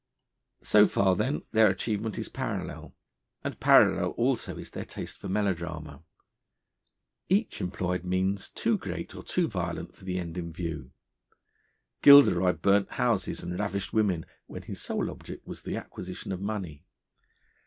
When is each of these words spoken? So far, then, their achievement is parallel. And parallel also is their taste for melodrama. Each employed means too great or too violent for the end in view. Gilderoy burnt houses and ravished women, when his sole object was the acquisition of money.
So 0.63 0.87
far, 0.87 1.15
then, 1.15 1.43
their 1.51 1.69
achievement 1.69 2.17
is 2.17 2.27
parallel. 2.27 2.95
And 3.43 3.59
parallel 3.59 4.09
also 4.17 4.57
is 4.57 4.71
their 4.71 4.83
taste 4.83 5.19
for 5.19 5.29
melodrama. 5.29 6.01
Each 7.29 7.61
employed 7.61 8.03
means 8.03 8.49
too 8.49 8.79
great 8.79 9.13
or 9.13 9.21
too 9.21 9.47
violent 9.47 9.95
for 9.95 10.03
the 10.03 10.17
end 10.17 10.39
in 10.39 10.51
view. 10.53 10.89
Gilderoy 12.01 12.53
burnt 12.53 12.93
houses 12.93 13.43
and 13.43 13.59
ravished 13.59 13.93
women, 13.93 14.25
when 14.47 14.63
his 14.63 14.81
sole 14.81 15.11
object 15.11 15.45
was 15.45 15.61
the 15.61 15.75
acquisition 15.77 16.31
of 16.31 16.41
money. 16.41 16.83